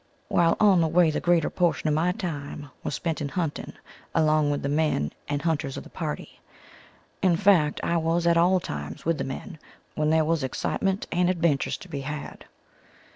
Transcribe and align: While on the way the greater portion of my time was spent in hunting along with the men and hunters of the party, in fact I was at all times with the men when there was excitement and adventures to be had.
While 0.29 0.57
on 0.59 0.81
the 0.81 0.87
way 0.87 1.11
the 1.11 1.19
greater 1.19 1.51
portion 1.51 1.87
of 1.87 1.93
my 1.93 2.11
time 2.11 2.71
was 2.83 2.95
spent 2.95 3.21
in 3.21 3.29
hunting 3.29 3.73
along 4.15 4.49
with 4.49 4.63
the 4.63 4.67
men 4.67 5.13
and 5.29 5.43
hunters 5.43 5.77
of 5.77 5.83
the 5.83 5.91
party, 5.91 6.39
in 7.21 7.37
fact 7.37 7.79
I 7.83 7.97
was 7.97 8.25
at 8.25 8.35
all 8.35 8.59
times 8.59 9.05
with 9.05 9.19
the 9.19 9.23
men 9.23 9.59
when 9.93 10.09
there 10.09 10.25
was 10.25 10.41
excitement 10.43 11.05
and 11.11 11.29
adventures 11.29 11.77
to 11.77 11.87
be 11.87 12.01
had. 12.01 12.45